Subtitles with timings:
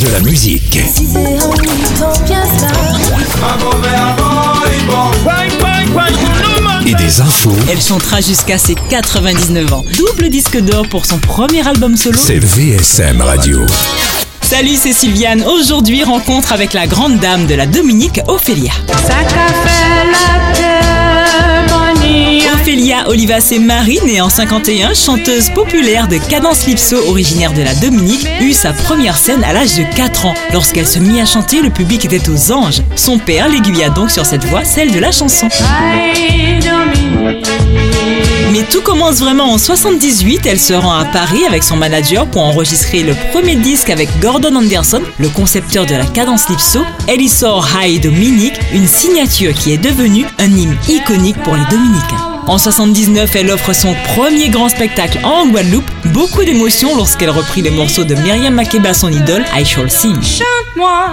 [0.00, 0.76] De la musique.
[6.86, 7.54] Et des infos.
[7.70, 9.84] Elle chantera jusqu'à ses 99 ans.
[9.96, 12.18] Double disque d'or pour son premier album solo.
[12.22, 13.64] C'est VSM Radio.
[14.42, 15.42] Salut, c'est Sylviane.
[15.44, 18.72] Aujourd'hui, rencontre avec la grande dame de la Dominique, Ophélia.
[22.96, 28.26] Ophélia Olivacé Marie, née en 51, chanteuse populaire de cadence lipso originaire de la Dominique,
[28.40, 30.34] eut sa première scène à l'âge de 4 ans.
[30.52, 32.82] Lorsqu'elle se mit à chanter, le public était aux anges.
[32.94, 35.48] Son père l'aiguilla donc sur cette voix, celle de la chanson.
[38.52, 40.46] Mais tout commence vraiment en 78.
[40.46, 44.54] Elle se rend à Paris avec son manager pour enregistrer le premier disque avec Gordon
[44.56, 46.80] Anderson, le concepteur de la cadence lipso.
[47.08, 51.64] Elle y sort High Dominique, une signature qui est devenue un hymne iconique pour les
[51.70, 52.35] Dominicains.
[52.46, 55.90] En 79, elle offre son premier grand spectacle en Guadeloupe.
[56.06, 60.14] Beaucoup d'émotions lorsqu'elle reprit les morceaux de Myriam Makeba, son idole, I Shall Sing.
[60.22, 61.12] Chante-moi,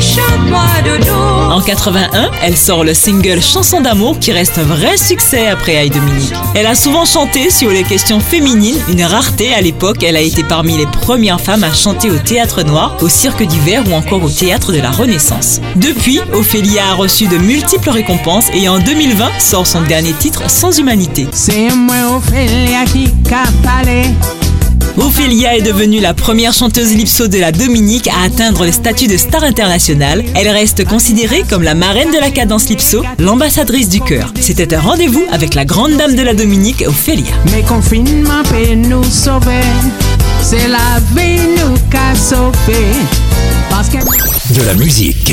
[0.00, 1.41] chante-moi dodo.
[1.52, 5.90] En 81, elle sort le single Chanson d'amour qui reste un vrai succès après I
[5.90, 6.32] Dominique.
[6.54, 10.02] Elle a souvent chanté sur les questions féminines, une rareté à l'époque.
[10.02, 13.84] Elle a été parmi les premières femmes à chanter au théâtre noir, au cirque d'hiver
[13.86, 15.60] ou encore au théâtre de la Renaissance.
[15.76, 20.78] Depuis, Ophélia a reçu de multiples récompenses et en 2020 sort son dernier titre Sans
[20.78, 21.26] humanité.
[21.32, 23.08] C'est moi Ophélia qui.
[24.98, 29.16] Ophélia est devenue la première chanteuse lipso de la Dominique à atteindre le statut de
[29.16, 30.22] star internationale.
[30.34, 34.32] Elle reste considérée comme la marraine de la cadence lipso, l'ambassadrice du cœur.
[34.38, 37.32] C'était un rendez-vous avec la grande dame de la Dominique, Ophélia.
[37.52, 39.62] Mais confinement peut nous sauver.
[40.42, 42.84] C'est la vie nous qu'a sauvé.
[43.70, 43.98] Parce que.
[44.52, 45.32] De la musique.